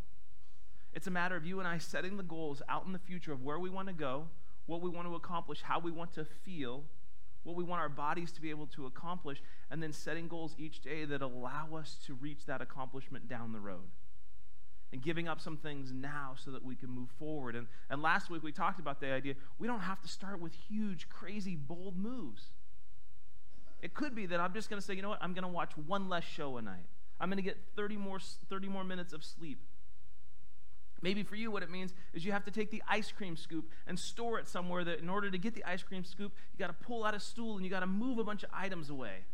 [0.94, 3.44] It's a matter of you and I setting the goals out in the future of
[3.44, 4.28] where we want to go,
[4.66, 6.86] what we want to accomplish, how we want to feel,
[7.44, 10.82] what we want our bodies to be able to accomplish, and then setting goals each
[10.82, 13.90] day that allow us to reach that accomplishment down the road.
[14.92, 17.56] And giving up some things now so that we can move forward.
[17.56, 20.54] And, and last week we talked about the idea we don't have to start with
[20.54, 22.48] huge, crazy, bold moves.
[23.82, 25.50] It could be that I'm just going to say, you know what, I'm going to
[25.50, 26.86] watch one less show a night.
[27.20, 29.60] I'm going to get 30 more, 30 more minutes of sleep.
[31.02, 33.70] Maybe for you, what it means is you have to take the ice cream scoop
[33.86, 36.68] and store it somewhere that in order to get the ice cream scoop, you got
[36.68, 39.26] to pull out a stool and you got to move a bunch of items away.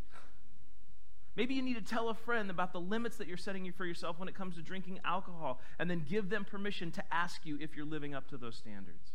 [1.36, 4.20] Maybe you need to tell a friend about the limits that you're setting for yourself
[4.20, 7.76] when it comes to drinking alcohol and then give them permission to ask you if
[7.76, 9.14] you're living up to those standards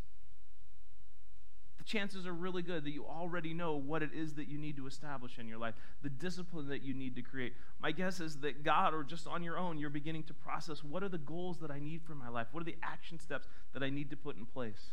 [1.77, 4.77] The chances are really good that you already know what it is that you need
[4.77, 7.53] to establish in your life, the discipline that you need to create.
[7.79, 11.03] My guess is that God, or just on your own, you're beginning to process what
[11.03, 12.47] are the goals that I need for my life?
[12.51, 14.87] What are the action steps that I need to put in place?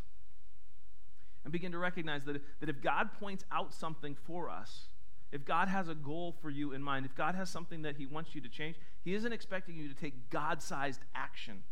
[1.42, 4.88] And begin to recognize that, that if God points out something for us,
[5.34, 8.06] if God has a goal for you in mind, if God has something that He
[8.06, 11.64] wants you to change, He isn't expecting you to take God sized action.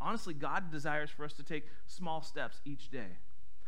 [0.00, 3.18] Honestly, God desires for us to take small steps each day.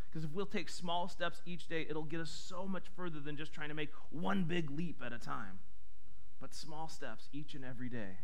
[0.09, 3.37] Because if we'll take small steps each day, it'll get us so much further than
[3.37, 5.59] just trying to make one big leap at a time.
[6.41, 8.19] But small steps each and every day.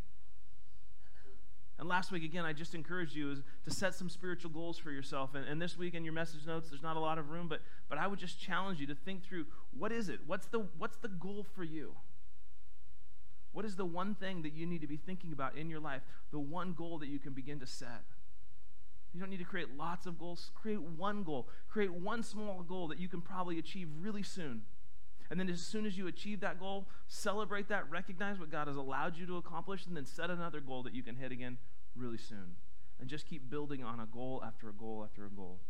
[1.78, 5.34] And last week, again, I just encouraged you to set some spiritual goals for yourself.
[5.34, 7.60] And, and, this week in your message notes, there's not a lot of room, but,
[7.88, 9.44] but I would just challenge you to think through
[9.76, 10.20] what is it?
[10.26, 11.94] What's the, what's the goal for you?
[13.52, 16.02] What is the one thing that you need to be thinking about in your life?
[16.30, 18.04] The one goal that you can begin to set?
[19.12, 20.50] You don't need to create lots of goals.
[20.54, 21.48] Create one goal.
[21.68, 24.62] Create one small goal that you can probably achieve really soon.
[25.30, 28.76] And then, as soon as you achieve that goal, celebrate that, recognize what God has
[28.76, 31.58] allowed you to accomplish, and then set another goal that you can hit again
[31.96, 32.56] really soon.
[33.00, 35.60] And just keep building on a goal after a goal after a goal.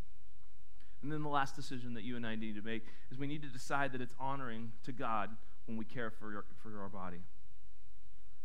[1.02, 3.42] And then the last decision that you and I need to make is we need
[3.42, 5.30] to decide that it's honoring to God
[5.66, 7.20] when we care for, your, for our body.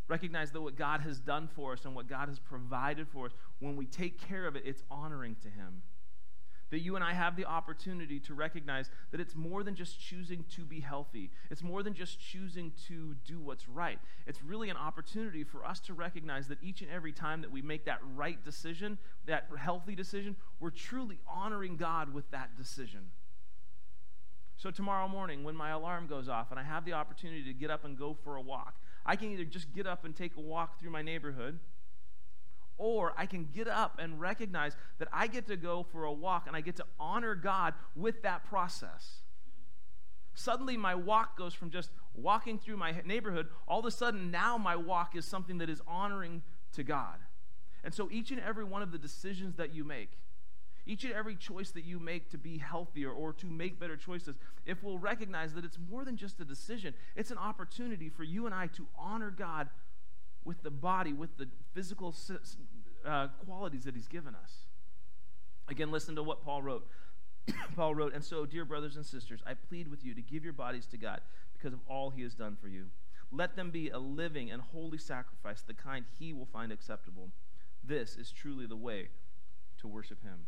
[0.08, 3.32] Recognize that what God has done for us and what God has provided for us,
[3.60, 5.82] when we take care of it, it's honoring to Him.
[6.72, 10.46] That you and I have the opportunity to recognize that it's more than just choosing
[10.56, 11.32] to be healthy.
[11.50, 14.00] It's more than just choosing to do what's right.
[14.26, 17.62] It's really an opportunity for us to recognize that each and every time that we
[17.62, 23.12] make that right decision, that healthy decision, we're truly honoring God with that decision.
[24.62, 27.72] So, tomorrow morning, when my alarm goes off and I have the opportunity to get
[27.72, 30.40] up and go for a walk, I can either just get up and take a
[30.40, 31.60] walk through my neighborhood,
[32.82, 36.48] or I can get up and recognize that I get to go for a walk
[36.48, 39.22] and I get to honor God with that process.
[40.34, 44.58] Suddenly, my walk goes from just walking through my neighborhood, all of a sudden, now
[44.58, 46.42] my walk is something that is honoring
[46.74, 47.20] to God.
[47.84, 50.18] And so, each and every one of the decisions that you make,
[50.88, 54.38] each and every choice that you make to be healthier or to make better choices,
[54.66, 58.48] if we'll recognize that it's more than just a decision, it's an opportunity for you
[58.48, 59.70] and I to honor God
[60.44, 62.16] with the body, with the physical
[63.06, 64.66] uh, qualities that He's given us.
[65.68, 66.88] Again, listen to what Paul wrote.
[67.76, 70.54] Paul wrote, And so, dear brothers and sisters, I plead with you to give your
[70.54, 71.22] bodies to God
[71.54, 72.88] because of all He has done for you.
[73.32, 77.30] Let them be a living and holy sacrifice, the kind He will find acceptable.
[77.84, 79.10] This is truly the way
[79.80, 80.46] to worship Him.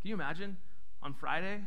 [0.00, 0.56] Can you imagine
[1.02, 1.62] on Friday?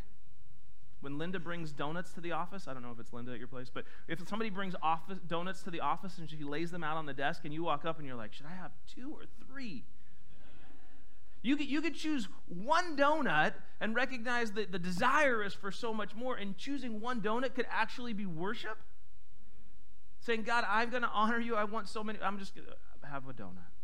[1.01, 3.47] When Linda brings donuts to the office, I don't know if it's Linda at your
[3.47, 6.97] place, but if somebody brings office, donuts to the office and she lays them out
[6.97, 9.25] on the desk and you walk up and you're like, should I have two or
[9.47, 9.83] three?
[11.43, 15.93] You could, you could choose one donut and recognize that the desire is for so
[15.93, 18.79] much more, and choosing one donut could actually be worship.
[20.21, 21.55] Saying, God, I'm going to honor you.
[21.55, 22.17] I want so many.
[22.19, 23.74] I'm just going to have a donut.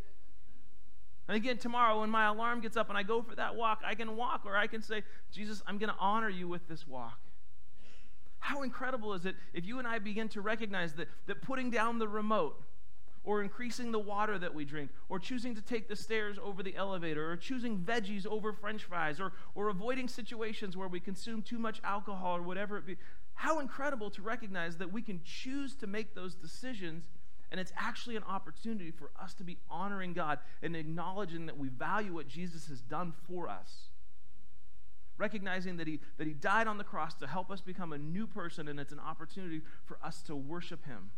[1.27, 3.95] And again, tomorrow when my alarm gets up and I go for that walk, I
[3.95, 7.19] can walk, or I can say, Jesus, I'm going to honor you with this walk.
[8.39, 11.99] How incredible is it if you and I begin to recognize that, that putting down
[11.99, 12.61] the remote,
[13.23, 16.75] or increasing the water that we drink, or choosing to take the stairs over the
[16.75, 21.59] elevator, or choosing veggies over french fries, or, or avoiding situations where we consume too
[21.59, 22.97] much alcohol or whatever it be.
[23.35, 27.03] How incredible to recognize that we can choose to make those decisions,
[27.51, 31.67] and it's actually an opportunity for us to be honoring God and acknowledging that we
[31.67, 33.89] value what Jesus has done for us.
[35.17, 38.25] Recognizing that he, that he died on the cross to help us become a new
[38.25, 41.11] person, and it's an opportunity for us to worship Him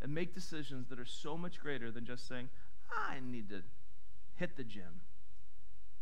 [0.00, 2.48] and make decisions that are so much greater than just saying,
[2.90, 3.62] I need to
[4.36, 5.02] hit the gym.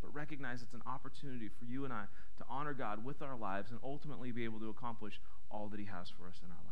[0.01, 2.05] But recognize it's an opportunity for you and I
[2.37, 5.19] to honor God with our lives and ultimately be able to accomplish
[5.51, 6.68] all that He has for us in our lives.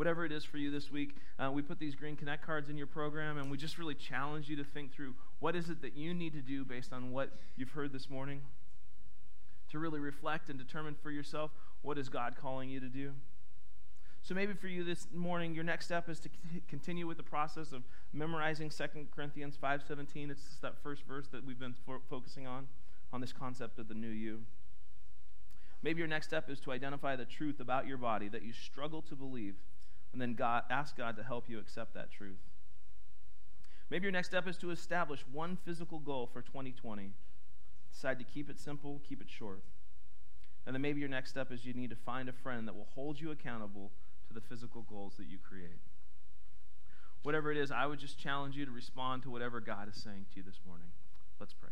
[0.00, 2.78] Whatever it is for you this week, uh, we put these Green Connect cards in
[2.78, 5.94] your program, and we just really challenge you to think through what is it that
[5.94, 8.40] you need to do based on what you've heard this morning,
[9.70, 11.50] to really reflect and determine for yourself
[11.82, 13.12] what is God calling you to do.
[14.22, 16.30] So maybe for you this morning, your next step is to
[16.66, 17.82] continue with the process of
[18.14, 18.84] memorizing 2
[19.14, 20.30] Corinthians 5.17.
[20.30, 22.68] It's that first verse that we've been fo- focusing on,
[23.12, 24.44] on this concept of the new you.
[25.82, 29.02] Maybe your next step is to identify the truth about your body that you struggle
[29.02, 29.56] to believe,
[30.12, 32.40] and then God, ask God to help you accept that truth.
[33.90, 37.10] Maybe your next step is to establish one physical goal for 2020.
[37.92, 39.62] Decide to keep it simple, keep it short.
[40.66, 42.88] And then maybe your next step is you need to find a friend that will
[42.94, 43.90] hold you accountable
[44.28, 45.80] to the physical goals that you create.
[47.22, 50.26] Whatever it is, I would just challenge you to respond to whatever God is saying
[50.30, 50.88] to you this morning.
[51.38, 51.70] Let's pray.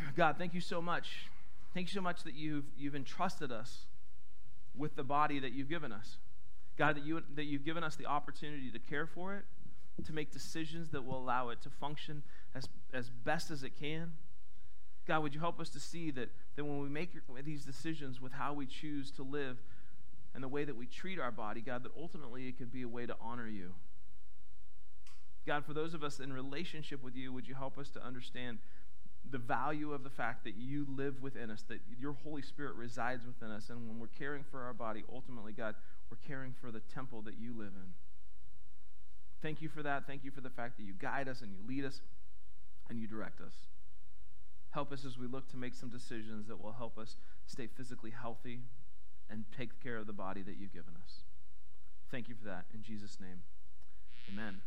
[0.16, 1.28] God, thank you so much.
[1.74, 3.86] Thank you so much that you've, you've entrusted us
[4.76, 6.18] with the body that you've given us.
[6.76, 9.44] God, that, you, that you've given us the opportunity to care for it,
[10.04, 12.22] to make decisions that will allow it to function
[12.54, 14.12] as, as best as it can.
[15.06, 17.10] God, would you help us to see that, that when we make
[17.44, 19.58] these decisions with how we choose to live
[20.34, 22.88] and the way that we treat our body, God, that ultimately it could be a
[22.88, 23.74] way to honor you.
[25.46, 28.58] God, for those of us in relationship with you, would you help us to understand
[29.28, 33.26] the value of the fact that you live within us, that your Holy Spirit resides
[33.26, 35.74] within us, and when we're caring for our body, ultimately, God,
[36.10, 37.92] we're caring for the temple that you live in.
[39.42, 40.06] Thank you for that.
[40.06, 42.00] Thank you for the fact that you guide us and you lead us
[42.88, 43.54] and you direct us.
[44.70, 47.16] Help us as we look to make some decisions that will help us
[47.46, 48.60] stay physically healthy
[49.30, 51.22] and take care of the body that you've given us.
[52.10, 52.64] Thank you for that.
[52.74, 53.42] In Jesus' name,
[54.32, 54.56] amen.